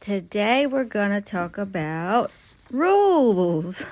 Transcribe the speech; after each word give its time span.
Today 0.00 0.64
we're 0.64 0.84
going 0.84 1.10
to 1.10 1.20
talk 1.20 1.58
about 1.58 2.30
rules. 2.70 3.84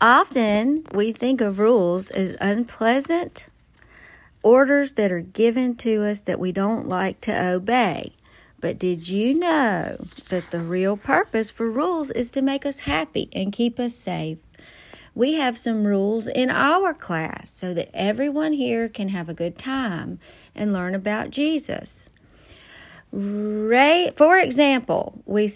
Often 0.00 0.88
we 0.92 1.12
think 1.12 1.40
of 1.40 1.60
rules 1.60 2.10
as 2.10 2.36
unpleasant 2.40 3.46
orders 4.42 4.94
that 4.94 5.12
are 5.12 5.20
given 5.20 5.76
to 5.76 6.02
us 6.02 6.18
that 6.20 6.40
we 6.40 6.50
don't 6.50 6.88
like 6.88 7.20
to 7.20 7.50
obey. 7.50 8.14
But 8.60 8.80
did 8.80 9.08
you 9.08 9.32
know 9.32 10.06
that 10.28 10.50
the 10.50 10.58
real 10.58 10.96
purpose 10.96 11.50
for 11.50 11.70
rules 11.70 12.10
is 12.10 12.28
to 12.32 12.42
make 12.42 12.66
us 12.66 12.80
happy 12.80 13.28
and 13.32 13.52
keep 13.52 13.78
us 13.78 13.94
safe? 13.94 14.38
We 15.14 15.34
have 15.34 15.56
some 15.56 15.84
rules 15.84 16.26
in 16.26 16.50
our 16.50 16.92
class 16.92 17.48
so 17.52 17.72
that 17.74 17.94
everyone 17.94 18.54
here 18.54 18.88
can 18.88 19.10
have 19.10 19.28
a 19.28 19.34
good 19.34 19.56
time 19.56 20.18
and 20.52 20.72
learn 20.72 20.96
about 20.96 21.30
Jesus. 21.30 22.10
For 23.12 24.38
example, 24.38 25.22
we 25.26 25.50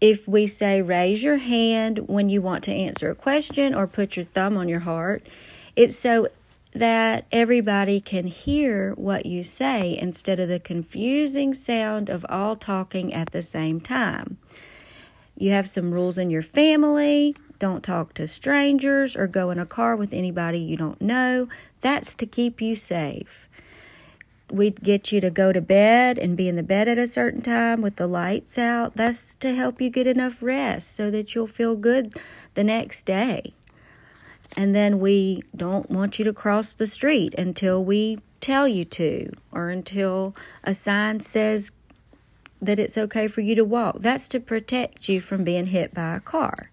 if 0.00 0.28
we 0.28 0.46
say 0.46 0.82
raise 0.82 1.22
your 1.22 1.36
hand 1.36 2.08
when 2.08 2.28
you 2.28 2.42
want 2.42 2.64
to 2.64 2.72
answer 2.72 3.10
a 3.10 3.14
question 3.14 3.74
or 3.74 3.86
put 3.86 4.16
your 4.16 4.24
thumb 4.24 4.56
on 4.56 4.68
your 4.68 4.80
heart, 4.80 5.26
it's 5.76 5.96
so 5.96 6.28
that 6.72 7.24
everybody 7.30 8.00
can 8.00 8.26
hear 8.26 8.92
what 8.94 9.24
you 9.24 9.42
say 9.42 9.96
instead 9.96 10.40
of 10.40 10.48
the 10.48 10.58
confusing 10.58 11.54
sound 11.54 12.08
of 12.08 12.26
all 12.28 12.56
talking 12.56 13.14
at 13.14 13.30
the 13.30 13.42
same 13.42 13.80
time. 13.80 14.36
You 15.36 15.50
have 15.52 15.68
some 15.68 15.92
rules 15.92 16.18
in 16.18 16.30
your 16.30 16.42
family. 16.42 17.36
Don't 17.58 17.82
talk 17.82 18.14
to 18.14 18.26
strangers 18.26 19.16
or 19.16 19.26
go 19.26 19.50
in 19.50 19.58
a 19.58 19.66
car 19.66 19.94
with 19.96 20.12
anybody 20.12 20.58
you 20.58 20.76
don't 20.76 21.00
know. 21.00 21.48
That's 21.80 22.14
to 22.16 22.26
keep 22.26 22.60
you 22.60 22.74
safe. 22.74 23.48
We'd 24.50 24.82
get 24.82 25.10
you 25.10 25.20
to 25.20 25.30
go 25.30 25.52
to 25.52 25.60
bed 25.60 26.18
and 26.18 26.36
be 26.36 26.48
in 26.48 26.56
the 26.56 26.62
bed 26.62 26.86
at 26.86 26.98
a 26.98 27.06
certain 27.06 27.42
time 27.42 27.80
with 27.80 27.96
the 27.96 28.06
lights 28.06 28.58
out. 28.58 28.94
That's 28.94 29.34
to 29.36 29.54
help 29.54 29.80
you 29.80 29.90
get 29.90 30.06
enough 30.06 30.42
rest 30.42 30.94
so 30.94 31.10
that 31.10 31.34
you'll 31.34 31.46
feel 31.46 31.76
good 31.76 32.14
the 32.54 32.64
next 32.64 33.04
day. 33.04 33.54
And 34.56 34.74
then 34.74 35.00
we 35.00 35.42
don't 35.56 35.90
want 35.90 36.18
you 36.18 36.24
to 36.26 36.32
cross 36.32 36.74
the 36.74 36.86
street 36.86 37.34
until 37.34 37.84
we 37.84 38.18
tell 38.40 38.68
you 38.68 38.84
to 38.84 39.32
or 39.50 39.70
until 39.70 40.36
a 40.62 40.74
sign 40.74 41.20
says 41.20 41.72
that 42.60 42.78
it's 42.78 42.98
okay 42.98 43.26
for 43.26 43.40
you 43.40 43.54
to 43.54 43.64
walk. 43.64 44.00
That's 44.00 44.28
to 44.28 44.40
protect 44.40 45.08
you 45.08 45.20
from 45.20 45.44
being 45.44 45.66
hit 45.66 45.94
by 45.94 46.16
a 46.16 46.20
car. 46.20 46.70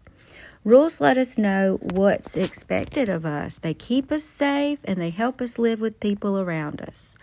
Rules 0.64 1.02
let 1.02 1.17
us 1.17 1.38
know 1.38 1.80
what's 1.82 2.38
expected 2.38 3.10
of 3.10 3.26
us. 3.26 3.58
They 3.58 3.73
keep 3.73 4.12
us 4.12 4.23
safe 4.23 4.80
and 4.84 5.02
they 5.02 5.10
help 5.10 5.42
us 5.42 5.58
live 5.58 5.82
with 5.82 6.00
people 6.00 6.40
around 6.40 6.82
us. 6.82 7.16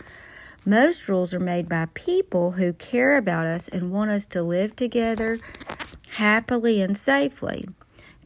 Most 0.68 1.08
rules 1.08 1.32
are 1.32 1.40
made 1.40 1.66
by 1.66 1.86
people 1.94 2.50
who 2.50 2.74
care 2.74 3.16
about 3.16 3.46
us 3.46 3.68
and 3.68 3.90
want 3.90 4.10
us 4.10 4.26
to 4.26 4.42
live 4.42 4.76
together 4.76 5.38
happily 6.16 6.82
and 6.82 6.94
safely. 6.94 7.70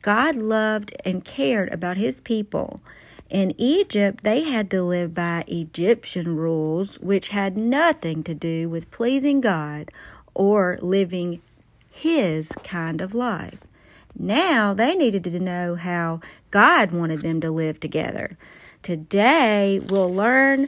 God 0.00 0.34
loved 0.34 0.92
and 1.04 1.24
cared 1.24 1.72
about 1.72 1.98
his 1.98 2.20
people. 2.20 2.80
In 3.30 3.54
Egypt, 3.58 4.24
they 4.24 4.42
had 4.42 4.72
to 4.72 4.82
live 4.82 5.14
by 5.14 5.44
Egyptian 5.46 6.34
rules, 6.34 6.98
which 6.98 7.28
had 7.28 7.56
nothing 7.56 8.24
to 8.24 8.34
do 8.34 8.68
with 8.68 8.90
pleasing 8.90 9.40
God 9.40 9.92
or 10.34 10.80
living 10.82 11.40
his 11.92 12.50
kind 12.64 13.00
of 13.00 13.14
life. 13.14 13.60
Now 14.18 14.74
they 14.74 14.96
needed 14.96 15.22
to 15.22 15.38
know 15.38 15.76
how 15.76 16.18
God 16.50 16.90
wanted 16.90 17.20
them 17.20 17.40
to 17.42 17.52
live 17.52 17.78
together. 17.78 18.36
Today, 18.82 19.78
we'll 19.78 20.12
learn 20.12 20.66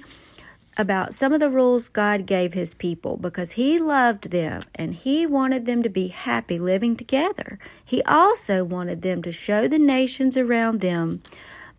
about 0.76 1.14
some 1.14 1.32
of 1.32 1.40
the 1.40 1.50
rules 1.50 1.88
God 1.88 2.26
gave 2.26 2.54
his 2.54 2.74
people 2.74 3.16
because 3.16 3.52
he 3.52 3.78
loved 3.78 4.30
them 4.30 4.62
and 4.74 4.94
he 4.94 5.26
wanted 5.26 5.66
them 5.66 5.82
to 5.82 5.88
be 5.88 6.08
happy 6.08 6.58
living 6.58 6.96
together. 6.96 7.58
He 7.84 8.02
also 8.02 8.64
wanted 8.64 9.02
them 9.02 9.22
to 9.22 9.32
show 9.32 9.68
the 9.68 9.78
nations 9.78 10.36
around 10.36 10.80
them 10.80 11.22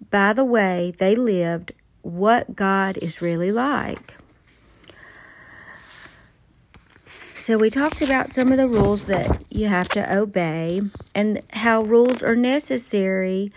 by 0.09 0.33
the 0.33 0.45
way 0.45 0.93
they 0.97 1.15
lived 1.15 1.73
what 2.01 2.55
God 2.55 2.97
is 2.97 3.21
really 3.21 3.51
like. 3.51 4.15
So, 7.35 7.59
we 7.59 7.69
talked 7.69 8.01
about 8.01 8.31
some 8.31 8.51
of 8.51 8.57
the 8.57 8.67
rules 8.67 9.05
that 9.05 9.43
you 9.51 9.67
have 9.67 9.87
to 9.89 10.15
obey 10.17 10.81
and 11.13 11.43
how 11.51 11.83
rules 11.83 12.23
are 12.23 12.35
necessary 12.35 13.51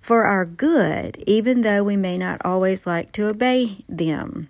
for 0.00 0.24
our 0.24 0.44
good, 0.44 1.22
even 1.26 1.62
though 1.62 1.82
we 1.82 1.96
may 1.96 2.18
not 2.18 2.42
always 2.44 2.86
like 2.86 3.10
to 3.12 3.28
obey 3.28 3.84
them. 3.88 4.48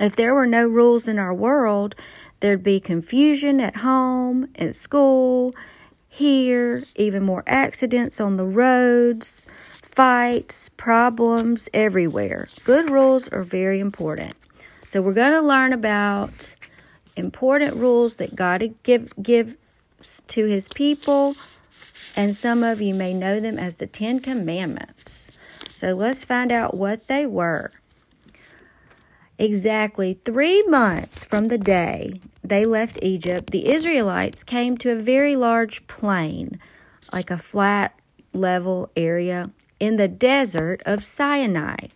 If 0.00 0.16
there 0.16 0.34
were 0.34 0.46
no 0.46 0.66
rules 0.66 1.06
in 1.08 1.18
our 1.18 1.34
world, 1.34 1.94
there'd 2.40 2.62
be 2.62 2.80
confusion 2.80 3.60
at 3.60 3.76
home, 3.76 4.48
at 4.56 4.74
school, 4.74 5.54
here, 6.08 6.84
even 6.96 7.22
more 7.22 7.42
accidents 7.46 8.20
on 8.20 8.36
the 8.36 8.44
roads, 8.44 9.46
fights, 9.80 10.68
problems 10.70 11.68
everywhere. 11.72 12.48
Good 12.64 12.90
rules 12.90 13.28
are 13.28 13.42
very 13.42 13.80
important. 13.80 14.34
So 14.86 15.00
we're 15.00 15.14
going 15.14 15.32
to 15.32 15.40
learn 15.40 15.72
about 15.72 16.54
important 17.16 17.76
rules 17.76 18.16
that 18.16 18.34
God 18.34 18.74
give 18.82 19.12
gives 19.22 19.56
to 20.28 20.46
his 20.46 20.68
people, 20.68 21.36
and 22.16 22.34
some 22.34 22.62
of 22.62 22.80
you 22.80 22.92
may 22.94 23.14
know 23.14 23.40
them 23.40 23.58
as 23.58 23.76
the 23.76 23.86
10 23.86 24.20
commandments. 24.20 25.32
So 25.70 25.94
let's 25.94 26.24
find 26.24 26.50
out 26.50 26.74
what 26.74 27.06
they 27.06 27.26
were. 27.26 27.70
Exactly 29.38 30.14
three 30.14 30.62
months 30.64 31.24
from 31.24 31.48
the 31.48 31.58
day 31.58 32.20
they 32.44 32.66
left 32.66 32.98
Egypt, 33.02 33.50
the 33.50 33.68
Israelites 33.68 34.44
came 34.44 34.76
to 34.78 34.90
a 34.90 34.96
very 34.96 35.36
large 35.36 35.86
plain, 35.86 36.60
like 37.12 37.30
a 37.30 37.38
flat, 37.38 37.94
level 38.34 38.90
area 38.96 39.50
in 39.80 39.96
the 39.96 40.08
desert 40.08 40.82
of 40.86 41.02
Sinai. 41.02 41.88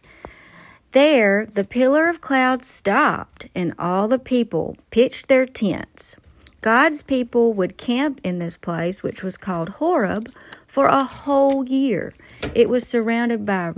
There, 0.93 1.47
the 1.47 1.65
pillar 1.65 2.09
of 2.09 2.21
cloud 2.21 2.63
stopped, 2.63 3.49
and 3.55 3.75
all 3.79 4.09
the 4.09 4.19
people 4.19 4.77
pitched 4.91 5.29
their 5.29 5.47
tents. 5.47 6.17
God's 6.63 7.03
people 7.03 7.53
would 7.53 7.77
camp 7.77 8.21
in 8.25 8.39
this 8.39 8.57
place, 8.57 9.03
which 9.03 9.23
was 9.23 9.37
called 9.37 9.69
Horeb, 9.69 10.33
for 10.67 10.87
a 10.87 11.05
whole 11.05 11.65
year. 11.65 12.13
It 12.55 12.69
was 12.69 12.87
surrounded 12.87 13.45
by 13.45 13.73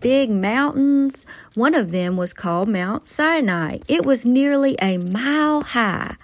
big 0.00 0.30
mountains. 0.30 1.26
One 1.54 1.74
of 1.74 1.92
them 1.92 2.16
was 2.16 2.32
called 2.32 2.68
Mount 2.68 3.06
Sinai. 3.06 3.78
It 3.88 4.04
was 4.04 4.26
nearly 4.26 4.76
a 4.80 4.98
mile 4.98 5.62
high. 5.62 6.16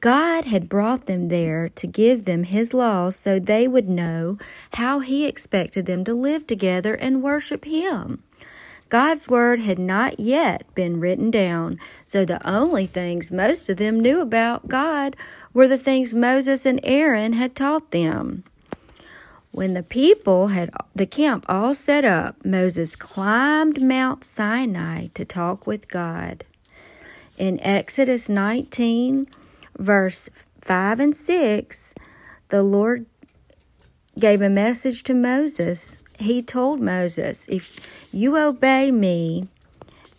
God 0.00 0.46
had 0.46 0.68
brought 0.68 1.04
them 1.04 1.28
there 1.28 1.68
to 1.68 1.86
give 1.86 2.24
them 2.24 2.44
His 2.44 2.72
laws 2.72 3.16
so 3.16 3.38
they 3.38 3.68
would 3.68 3.88
know 3.88 4.38
how 4.74 5.00
He 5.00 5.26
expected 5.26 5.84
them 5.84 6.04
to 6.04 6.14
live 6.14 6.46
together 6.46 6.94
and 6.94 7.22
worship 7.22 7.66
Him. 7.66 8.22
God's 8.88 9.28
word 9.28 9.60
had 9.60 9.78
not 9.78 10.18
yet 10.18 10.64
been 10.74 10.98
written 10.98 11.30
down, 11.30 11.78
so 12.04 12.24
the 12.24 12.44
only 12.48 12.86
things 12.86 13.30
most 13.30 13.70
of 13.70 13.76
them 13.76 14.00
knew 14.00 14.20
about 14.20 14.68
God 14.68 15.14
were 15.54 15.68
the 15.68 15.78
things 15.78 16.12
Moses 16.12 16.66
and 16.66 16.80
Aaron 16.82 17.34
had 17.34 17.54
taught 17.54 17.92
them. 17.92 18.42
When 19.52 19.74
the 19.74 19.82
people 19.82 20.48
had 20.48 20.70
the 20.94 21.06
camp 21.06 21.44
all 21.48 21.74
set 21.74 22.04
up, 22.04 22.44
Moses 22.44 22.94
climbed 22.94 23.82
Mount 23.82 24.24
Sinai 24.24 25.08
to 25.14 25.24
talk 25.24 25.66
with 25.66 25.88
God. 25.88 26.44
In 27.36 27.58
Exodus 27.60 28.28
19, 28.28 29.26
verse 29.76 30.30
5 30.60 31.00
and 31.00 31.16
6, 31.16 31.94
the 32.48 32.62
Lord 32.62 33.06
gave 34.18 34.40
a 34.40 34.48
message 34.48 35.02
to 35.04 35.14
Moses. 35.14 36.00
He 36.18 36.42
told 36.42 36.80
Moses, 36.80 37.48
If 37.48 38.06
you 38.12 38.36
obey 38.36 38.92
me 38.92 39.48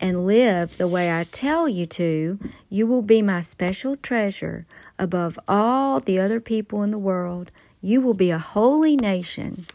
and 0.01 0.25
live 0.25 0.77
the 0.77 0.87
way 0.89 1.17
I 1.17 1.23
tell 1.23 1.69
you 1.69 1.85
to, 1.85 2.37
you 2.69 2.85
will 2.85 3.03
be 3.03 3.21
my 3.21 3.39
special 3.39 3.95
treasure 3.95 4.65
above 4.99 5.39
all 5.47 6.01
the 6.01 6.19
other 6.19 6.41
people 6.41 6.83
in 6.83 6.91
the 6.91 6.97
world. 6.97 7.49
You 7.81 7.99
will 7.99 8.13
be 8.13 8.29
a 8.29 8.37
holy 8.37 8.95
nation, 8.95 9.65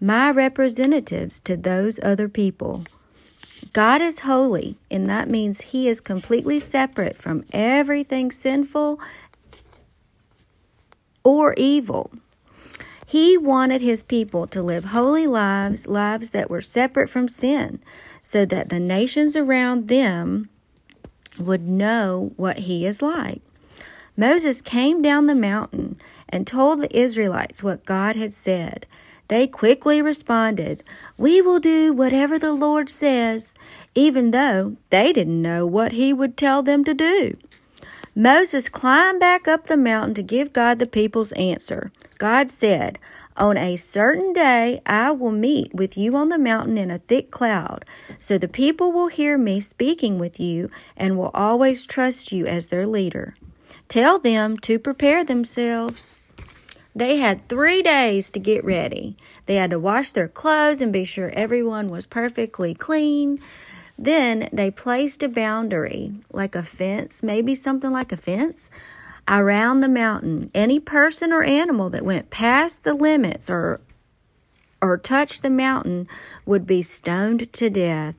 my 0.00 0.30
representatives 0.30 1.38
to 1.40 1.56
those 1.56 2.00
other 2.02 2.28
people. 2.28 2.84
God 3.72 4.02
is 4.02 4.20
holy, 4.20 4.76
and 4.90 5.08
that 5.08 5.30
means 5.30 5.72
He 5.72 5.88
is 5.88 6.00
completely 6.00 6.58
separate 6.58 7.16
from 7.16 7.44
everything 7.52 8.32
sinful 8.32 9.00
or 11.22 11.54
evil. 11.56 12.10
He 13.06 13.38
wanted 13.38 13.80
His 13.80 14.02
people 14.02 14.48
to 14.48 14.62
live 14.62 14.86
holy 14.86 15.28
lives, 15.28 15.86
lives 15.86 16.32
that 16.32 16.50
were 16.50 16.60
separate 16.60 17.08
from 17.08 17.28
sin, 17.28 17.80
so 18.22 18.44
that 18.44 18.68
the 18.68 18.80
nations 18.80 19.36
around 19.36 19.86
them 19.86 20.48
would 21.38 21.62
know 21.62 22.32
what 22.36 22.60
He 22.60 22.84
is 22.84 23.00
like. 23.00 23.40
Moses 24.16 24.62
came 24.62 25.02
down 25.02 25.26
the 25.26 25.34
mountain 25.34 25.96
and 26.28 26.46
told 26.46 26.80
the 26.80 26.96
Israelites 26.96 27.62
what 27.62 27.84
God 27.84 28.16
had 28.16 28.32
said. 28.32 28.86
They 29.28 29.46
quickly 29.46 30.00
responded, 30.00 30.82
We 31.16 31.42
will 31.42 31.58
do 31.58 31.92
whatever 31.92 32.38
the 32.38 32.52
Lord 32.52 32.88
says, 32.88 33.54
even 33.94 34.30
though 34.30 34.76
they 34.90 35.12
didn't 35.12 35.42
know 35.42 35.66
what 35.66 35.92
He 35.92 36.12
would 36.12 36.36
tell 36.36 36.62
them 36.62 36.84
to 36.84 36.94
do. 36.94 37.34
Moses 38.14 38.70
climbed 38.70 39.20
back 39.20 39.46
up 39.46 39.64
the 39.64 39.76
mountain 39.76 40.14
to 40.14 40.22
give 40.22 40.54
God 40.54 40.78
the 40.78 40.86
people's 40.86 41.32
answer. 41.32 41.92
God 42.16 42.48
said, 42.48 42.98
On 43.36 43.58
a 43.58 43.76
certain 43.76 44.32
day 44.32 44.80
I 44.86 45.10
will 45.10 45.32
meet 45.32 45.74
with 45.74 45.98
you 45.98 46.16
on 46.16 46.30
the 46.30 46.38
mountain 46.38 46.78
in 46.78 46.90
a 46.90 46.98
thick 46.98 47.30
cloud, 47.30 47.84
so 48.18 48.38
the 48.38 48.48
people 48.48 48.90
will 48.90 49.08
hear 49.08 49.36
me 49.36 49.60
speaking 49.60 50.18
with 50.18 50.40
you 50.40 50.70
and 50.96 51.18
will 51.18 51.30
always 51.34 51.84
trust 51.84 52.32
you 52.32 52.46
as 52.46 52.68
their 52.68 52.86
leader. 52.86 53.34
Tell 53.88 54.18
them 54.18 54.56
to 54.58 54.78
prepare 54.78 55.24
themselves. 55.24 56.16
They 56.94 57.18
had 57.18 57.48
three 57.48 57.82
days 57.82 58.30
to 58.30 58.40
get 58.40 58.64
ready. 58.64 59.16
They 59.44 59.56
had 59.56 59.70
to 59.70 59.78
wash 59.78 60.12
their 60.12 60.28
clothes 60.28 60.80
and 60.80 60.92
be 60.92 61.04
sure 61.04 61.30
everyone 61.34 61.88
was 61.88 62.06
perfectly 62.06 62.74
clean. 62.74 63.38
Then 63.98 64.48
they 64.52 64.70
placed 64.70 65.22
a 65.22 65.28
boundary, 65.28 66.14
like 66.32 66.54
a 66.54 66.62
fence, 66.62 67.22
maybe 67.22 67.54
something 67.54 67.92
like 67.92 68.12
a 68.12 68.16
fence, 68.16 68.70
around 69.28 69.80
the 69.80 69.88
mountain. 69.88 70.50
Any 70.54 70.80
person 70.80 71.32
or 71.32 71.42
animal 71.42 71.90
that 71.90 72.04
went 72.04 72.30
past 72.30 72.84
the 72.84 72.94
limits 72.94 73.50
or 73.50 73.80
or 74.82 74.98
touched 74.98 75.42
the 75.42 75.50
mountain 75.50 76.06
would 76.44 76.66
be 76.66 76.82
stoned 76.82 77.52
to 77.52 77.70
death. 77.70 78.16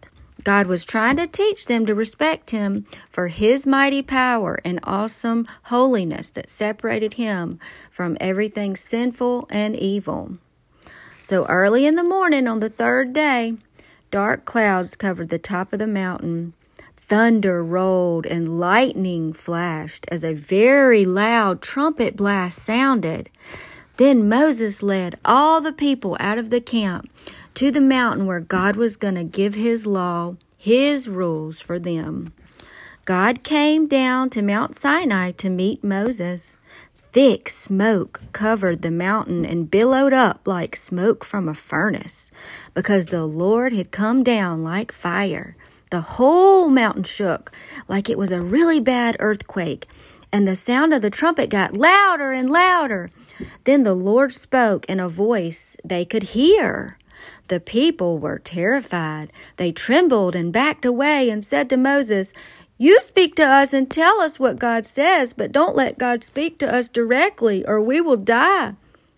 God 0.48 0.68
was 0.68 0.86
trying 0.86 1.18
to 1.18 1.28
teach 1.28 1.68
them 1.68 1.86
to 1.88 1.94
respect 1.94 2.52
Him 2.52 2.86
for 3.10 3.28
His 3.28 3.68
mighty 3.68 4.02
power 4.02 4.62
and 4.64 4.80
awesome 4.84 5.46
holiness 5.64 6.30
that 6.30 6.50
separated 6.50 7.16
Him 7.16 7.60
from 7.92 8.16
everything 8.22 8.78
sinful 8.78 9.46
and 9.52 9.76
evil. 9.76 10.38
So 11.20 11.46
early 11.48 11.86
in 11.86 11.96
the 11.96 12.02
morning 12.02 12.48
on 12.48 12.62
the 12.62 12.70
third 12.70 13.12
day, 13.12 13.58
Dark 14.10 14.46
clouds 14.46 14.96
covered 14.96 15.28
the 15.28 15.38
top 15.38 15.74
of 15.74 15.80
the 15.80 15.86
mountain. 15.86 16.54
Thunder 16.96 17.62
rolled 17.62 18.26
and 18.26 18.58
lightning 18.58 19.34
flashed 19.34 20.06
as 20.10 20.24
a 20.24 20.34
very 20.34 21.04
loud 21.04 21.62
trumpet 21.62 22.16
blast 22.16 22.58
sounded. 22.60 23.30
Then 23.98 24.30
Moses 24.30 24.82
led 24.82 25.20
all 25.26 25.60
the 25.60 25.74
people 25.74 26.16
out 26.22 26.38
of 26.38 26.52
the 26.52 26.62
camp 26.62 27.12
to 27.58 27.72
the 27.72 27.82
mountain 27.82 28.28
where 28.28 28.40
God 28.40 28.76
was 28.76 28.98
going 28.98 29.16
to 29.16 29.24
give 29.24 29.56
his 29.56 29.88
law, 29.88 30.36
his 30.60 31.10
rules 31.10 31.60
for 31.60 31.80
them. 31.80 32.32
God 33.04 33.42
came 33.42 33.88
down 33.88 34.30
to 34.30 34.44
Mount 34.44 34.76
Sinai 34.76 35.32
to 35.32 35.50
meet 35.50 35.84
Moses. 35.84 36.60
Thick 36.94 37.50
smoke 37.50 38.22
covered 38.32 38.84
the 38.84 38.92
mountain 38.92 39.44
and 39.44 39.72
billowed 39.72 40.14
up 40.14 40.48
like 40.48 40.76
smoke 40.76 41.26
from 41.26 41.50
a 41.50 41.56
furnace, 41.56 42.30
because 42.76 43.08
the 43.08 43.26
Lord 43.26 43.74
had 43.74 43.90
come 43.90 44.22
down 44.22 44.62
like 44.62 44.92
fire. 44.92 45.56
The 45.90 46.02
whole 46.02 46.70
mountain 46.70 47.06
shook 47.06 47.52
like 47.88 48.08
it 48.08 48.20
was 48.20 48.32
a 48.32 48.40
really 48.40 48.80
bad 48.80 49.16
earthquake, 49.20 49.88
and 50.32 50.48
the 50.48 50.56
sound 50.56 50.94
of 50.94 51.02
the 51.02 51.10
trumpet 51.10 51.50
got 51.50 51.76
louder 51.76 52.32
and 52.32 52.52
louder. 52.52 53.10
Then 53.64 53.82
the 53.82 53.96
Lord 53.96 54.32
spoke 54.32 54.86
in 54.86 55.00
a 55.00 55.10
voice 55.10 55.76
they 55.84 56.06
could 56.06 56.38
hear. 56.38 57.00
The 57.48 57.60
people 57.60 58.18
were 58.18 58.40
terrified. 58.40 59.32
They 59.58 59.72
trembled 59.72 60.36
and 60.36 60.52
backed 60.52 60.86
away 60.86 61.30
and 61.30 61.44
said 61.44 61.70
to 61.70 61.78
Moses, 61.78 62.34
you 62.80 63.02
speak 63.02 63.34
to 63.36 63.44
us 63.44 63.74
and 63.74 63.90
tell 63.90 64.22
us 64.22 64.40
what 64.40 64.60
God 64.60 64.86
says, 64.86 65.34
but 65.34 65.52
don't 65.52 65.76
let 65.76 65.98
God 65.98 66.24
speak 66.24 66.60
to 66.60 66.72
us 66.72 66.90
directly, 66.90 67.66
or 67.66 67.82
we 67.82 68.00
will 68.00 68.18
die. 68.18 68.74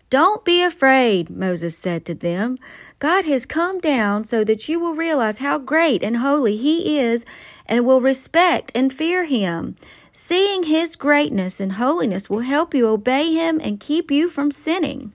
Don't 0.08 0.44
be 0.44 0.62
afraid, 0.62 1.28
Moses 1.28 1.76
said 1.76 2.06
to 2.06 2.14
them. 2.14 2.58
God 2.98 3.26
has 3.26 3.44
come 3.44 3.78
down 3.78 4.24
so 4.24 4.44
that 4.44 4.68
you 4.68 4.80
will 4.80 4.94
realize 4.94 5.38
how 5.38 5.58
great 5.58 6.02
and 6.02 6.16
holy 6.16 6.56
He 6.56 6.98
is 6.98 7.24
and 7.66 7.84
will 7.84 8.00
respect 8.00 8.72
and 8.74 8.92
fear 8.92 9.24
Him. 9.24 9.76
Seeing 10.10 10.64
His 10.64 10.96
greatness 10.96 11.60
and 11.60 11.72
holiness 11.72 12.30
will 12.30 12.40
help 12.40 12.74
you 12.74 12.88
obey 12.88 13.32
Him 13.32 13.60
and 13.62 13.78
keep 13.78 14.10
you 14.10 14.28
from 14.28 14.50
sinning. 14.50 15.12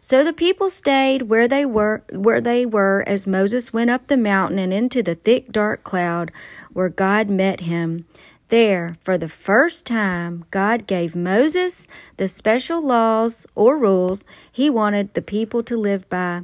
So 0.00 0.22
the 0.22 0.32
people 0.32 0.70
stayed 0.70 1.22
where 1.22 1.48
they 1.48 1.66
were 1.66 2.02
where 2.12 2.40
they 2.40 2.64
were 2.64 3.04
as 3.06 3.26
Moses 3.26 3.72
went 3.72 3.90
up 3.90 4.06
the 4.06 4.16
mountain 4.16 4.58
and 4.58 4.72
into 4.72 5.02
the 5.02 5.14
thick 5.14 5.50
dark 5.50 5.82
cloud 5.82 6.30
where 6.72 6.88
God 6.88 7.28
met 7.28 7.60
him. 7.60 8.06
There, 8.48 8.96
for 9.02 9.18
the 9.18 9.28
first 9.28 9.84
time, 9.84 10.46
God 10.50 10.86
gave 10.86 11.14
Moses 11.14 11.86
the 12.16 12.28
special 12.28 12.84
laws 12.84 13.46
or 13.54 13.76
rules 13.76 14.24
he 14.50 14.70
wanted 14.70 15.12
the 15.12 15.20
people 15.20 15.62
to 15.64 15.76
live 15.76 16.08
by. 16.08 16.42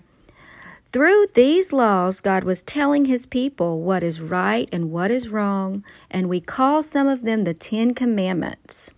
Through 0.84 1.28
these 1.34 1.72
laws, 1.72 2.20
God 2.20 2.44
was 2.44 2.62
telling 2.62 3.06
his 3.06 3.26
people 3.26 3.80
what 3.80 4.02
is 4.02 4.20
right 4.20 4.68
and 4.70 4.92
what 4.92 5.10
is 5.10 5.30
wrong, 5.30 5.82
and 6.10 6.28
we 6.28 6.40
call 6.40 6.82
some 6.82 7.08
of 7.08 7.22
them 7.22 7.44
the 7.44 7.54
Ten 7.54 7.94
Commandments. 7.94 8.92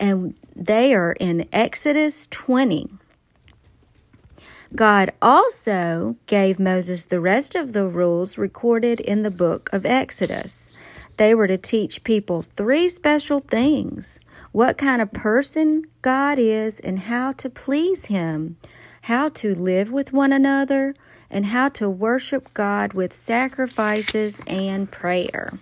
And 0.00 0.34
they 0.56 0.94
are 0.94 1.12
in 1.20 1.46
Exodus 1.52 2.26
20. 2.26 2.88
God 4.74 5.12
also 5.22 6.16
gave 6.26 6.60
Moses 6.60 7.06
the 7.06 7.20
rest 7.20 7.54
of 7.54 7.72
the 7.72 7.86
rules 7.86 8.36
recorded 8.36 9.00
in 9.00 9.22
the 9.22 9.30
book 9.30 9.70
of 9.72 9.86
Exodus. 9.86 10.72
They 11.16 11.34
were 11.34 11.46
to 11.46 11.56
teach 11.56 12.04
people 12.04 12.42
three 12.42 12.88
special 12.88 13.40
things 13.40 14.20
what 14.52 14.78
kind 14.78 15.00
of 15.00 15.12
person 15.12 15.84
God 16.02 16.38
is 16.38 16.80
and 16.80 17.00
how 17.00 17.32
to 17.32 17.50
please 17.50 18.06
Him, 18.06 18.56
how 19.02 19.30
to 19.30 19.54
live 19.54 19.90
with 19.90 20.12
one 20.12 20.32
another, 20.32 20.94
and 21.30 21.46
how 21.46 21.68
to 21.70 21.88
worship 21.88 22.52
God 22.54 22.92
with 22.92 23.12
sacrifices 23.12 24.40
and 24.46 24.90
prayer. 24.90 25.58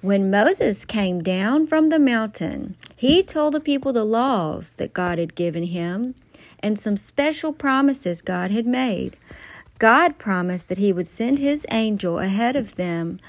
When 0.00 0.30
Moses 0.30 0.84
came 0.84 1.22
down 1.22 1.66
from 1.66 1.88
the 1.88 1.98
mountain, 1.98 2.76
he 2.96 3.22
told 3.22 3.54
the 3.54 3.60
people 3.60 3.92
the 3.92 4.04
laws 4.04 4.74
that 4.74 4.92
God 4.92 5.18
had 5.18 5.34
given 5.34 5.64
him 5.64 6.14
and 6.60 6.78
some 6.78 6.96
special 6.96 7.52
promises 7.52 8.22
God 8.22 8.50
had 8.50 8.66
made. 8.66 9.16
God 9.78 10.18
promised 10.18 10.68
that 10.68 10.78
He 10.78 10.92
would 10.92 11.06
send 11.06 11.38
His 11.38 11.66
angel 11.70 12.18
ahead 12.18 12.56
of 12.56 12.76
them 12.76 13.20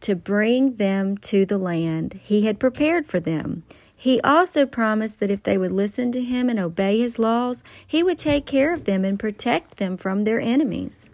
to 0.00 0.14
bring 0.14 0.76
them 0.76 1.16
to 1.18 1.46
the 1.46 1.58
land 1.58 2.20
He 2.22 2.46
had 2.46 2.60
prepared 2.60 3.06
for 3.06 3.20
them. 3.20 3.62
He 3.96 4.20
also 4.20 4.66
promised 4.66 5.20
that 5.20 5.30
if 5.30 5.42
they 5.42 5.56
would 5.56 5.72
listen 5.72 6.12
to 6.12 6.22
Him 6.22 6.48
and 6.48 6.58
obey 6.58 6.98
His 6.98 7.18
laws, 7.18 7.64
He 7.86 8.02
would 8.02 8.18
take 8.18 8.44
care 8.44 8.74
of 8.74 8.84
them 8.84 9.04
and 9.04 9.18
protect 9.18 9.78
them 9.78 9.96
from 9.96 10.24
their 10.24 10.40
enemies. 10.40 11.10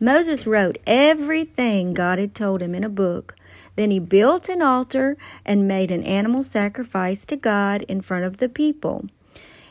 Moses 0.00 0.46
wrote 0.46 0.76
everything 0.86 1.94
God 1.94 2.18
had 2.18 2.34
told 2.34 2.60
him 2.60 2.74
in 2.74 2.82
a 2.82 2.88
book. 2.88 3.36
Then 3.76 3.90
he 3.90 3.98
built 3.98 4.48
an 4.48 4.60
altar 4.60 5.16
and 5.44 5.68
made 5.68 5.90
an 5.90 6.02
animal 6.02 6.42
sacrifice 6.42 7.24
to 7.26 7.36
God 7.36 7.82
in 7.82 8.00
front 8.00 8.24
of 8.24 8.38
the 8.38 8.48
people. 8.48 9.06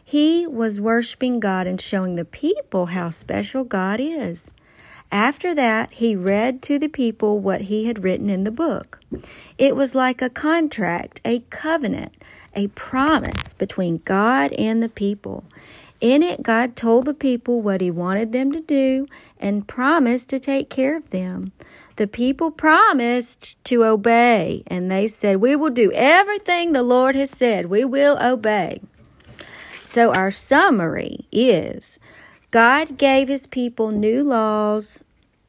He 0.04 0.46
was 0.46 0.82
worshiping 0.82 1.40
God 1.40 1.66
and 1.66 1.80
showing 1.80 2.16
the 2.16 2.26
people 2.26 2.88
how 2.88 3.10
special 3.10 3.64
God 3.64 4.00
is. 4.00 4.52
After 5.12 5.54
that, 5.54 5.94
he 5.94 6.16
read 6.16 6.62
to 6.64 6.80
the 6.80 6.88
people 6.88 7.40
what 7.40 7.62
he 7.62 7.86
had 7.86 8.04
written 8.04 8.30
in 8.30 8.44
the 8.44 8.52
book. 8.52 9.00
It 9.58 9.76
was 9.76 9.94
like 9.94 10.22
a 10.22 10.30
contract, 10.30 11.22
a 11.24 11.42
covenant, 11.52 12.14
a 12.56 12.68
promise 12.70 13.54
between 13.54 14.02
God 14.06 14.52
and 14.54 14.82
the 14.82 14.90
people. 14.90 15.44
In 16.02 16.22
it, 16.22 16.44
God 16.44 16.76
told 16.76 17.06
the 17.06 17.14
people 17.14 17.62
what 17.62 17.80
he 17.80 17.90
wanted 17.90 18.32
them 18.32 18.52
to 18.52 18.60
do 18.60 19.08
and 19.40 19.68
promised 19.68 20.30
to 20.32 20.40
take 20.40 20.70
care 20.70 20.98
of 20.98 21.12
them. 21.12 21.52
The 21.96 22.08
people 22.08 22.50
promised 22.50 23.64
to 23.66 23.86
obey, 23.86 24.64
and 24.68 24.92
they 24.92 25.08
said, 25.08 25.38
We 25.38 25.56
will 25.56 25.70
do 25.70 25.92
everything 25.94 26.72
the 26.72 26.84
Lord 26.84 27.16
has 27.16 27.30
said. 27.30 27.68
We 27.68 27.86
will 27.86 28.18
obey. 28.22 28.82
So, 29.84 30.14
our 30.14 30.32
summary 30.32 31.28
is 31.32 32.00
God 32.52 32.98
gave 32.98 33.28
his 33.28 33.48
people 33.48 33.92
new 33.92 34.24
laws 34.24 35.04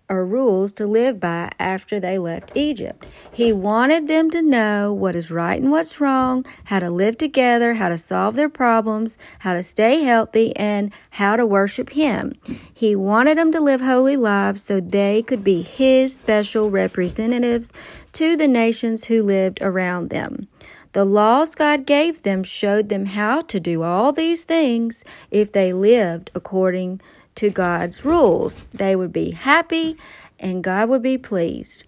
or 0.08 0.26
rules 0.26 0.72
to 0.72 0.86
live 0.86 1.18
by 1.18 1.50
after 1.58 1.98
they 1.98 2.18
left 2.18 2.52
Egypt. 2.54 3.06
He 3.32 3.52
wanted 3.52 4.06
them 4.06 4.30
to 4.32 4.42
know 4.42 4.92
what 4.92 5.16
is 5.16 5.30
right 5.30 5.60
and 5.60 5.70
what's 5.70 6.00
wrong, 6.00 6.44
how 6.64 6.80
to 6.80 6.90
live 6.90 7.16
together, 7.16 7.74
how 7.74 7.88
to 7.88 7.96
solve 7.96 8.34
their 8.34 8.48
problems, 8.48 9.16
how 9.40 9.54
to 9.54 9.62
stay 9.62 10.02
healthy, 10.02 10.54
and 10.56 10.92
how 11.10 11.36
to 11.36 11.46
worship 11.46 11.90
Him. 11.90 12.34
He 12.72 12.96
wanted 12.96 13.38
them 13.38 13.52
to 13.52 13.60
live 13.60 13.80
holy 13.80 14.16
lives 14.16 14.62
so 14.62 14.80
they 14.80 15.22
could 15.22 15.44
be 15.44 15.62
His 15.62 16.14
special 16.16 16.70
representatives 16.70 17.72
to 18.12 18.36
the 18.36 18.48
nations 18.48 19.04
who 19.06 19.22
lived 19.22 19.62
around 19.62 20.10
them. 20.10 20.48
The 20.94 21.04
laws 21.04 21.56
God 21.56 21.86
gave 21.86 22.22
them 22.22 22.44
showed 22.44 22.88
them 22.88 23.06
how 23.06 23.40
to 23.40 23.58
do 23.58 23.82
all 23.82 24.12
these 24.12 24.44
things 24.44 25.04
if 25.28 25.50
they 25.50 25.72
lived 25.72 26.30
according 26.36 27.00
to 27.34 27.50
God's 27.50 28.04
rules. 28.04 28.62
They 28.70 28.94
would 28.94 29.12
be 29.12 29.32
happy 29.32 29.96
and 30.38 30.62
God 30.62 30.88
would 30.88 31.02
be 31.02 31.18
pleased. 31.18 31.82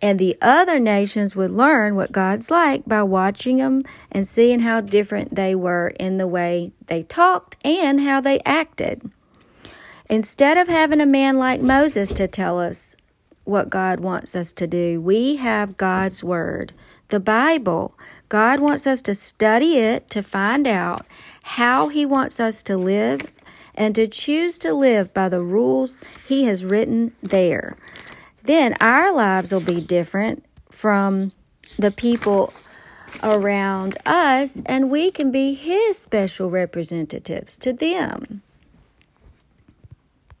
And 0.00 0.18
the 0.18 0.36
other 0.40 0.78
nations 0.78 1.36
would 1.36 1.50
learn 1.50 1.94
what 1.94 2.10
God's 2.10 2.50
like 2.50 2.86
by 2.86 3.02
watching 3.02 3.58
them 3.58 3.82
and 4.10 4.26
seeing 4.26 4.60
how 4.60 4.80
different 4.80 5.34
they 5.34 5.54
were 5.54 5.88
in 6.00 6.16
the 6.16 6.26
way 6.26 6.72
they 6.86 7.02
talked 7.02 7.58
and 7.62 8.00
how 8.00 8.22
they 8.22 8.40
acted. 8.46 9.10
Instead 10.08 10.56
of 10.56 10.68
having 10.68 11.02
a 11.02 11.06
man 11.06 11.38
like 11.38 11.60
Moses 11.60 12.10
to 12.12 12.26
tell 12.26 12.58
us 12.58 12.96
what 13.44 13.68
God 13.68 14.00
wants 14.00 14.34
us 14.34 14.54
to 14.54 14.66
do, 14.66 15.02
we 15.02 15.36
have 15.36 15.76
God's 15.76 16.24
Word 16.24 16.72
the 17.12 17.20
Bible. 17.20 17.96
God 18.28 18.58
wants 18.58 18.86
us 18.86 19.00
to 19.02 19.14
study 19.14 19.76
it 19.76 20.10
to 20.10 20.22
find 20.22 20.66
out 20.66 21.06
how 21.42 21.88
He 21.88 22.04
wants 22.04 22.40
us 22.40 22.62
to 22.64 22.76
live 22.76 23.32
and 23.74 23.94
to 23.94 24.08
choose 24.08 24.58
to 24.58 24.72
live 24.72 25.14
by 25.14 25.28
the 25.28 25.42
rules 25.42 26.00
He 26.26 26.44
has 26.44 26.64
written 26.64 27.12
there. 27.22 27.76
Then 28.42 28.74
our 28.80 29.14
lives 29.14 29.52
will 29.52 29.60
be 29.60 29.80
different 29.80 30.44
from 30.70 31.32
the 31.78 31.90
people 31.90 32.52
around 33.22 33.98
us, 34.06 34.62
and 34.64 34.90
we 34.90 35.10
can 35.10 35.30
be 35.30 35.52
His 35.52 35.98
special 35.98 36.50
representatives 36.50 37.58
to 37.58 37.72
them. 37.72 38.42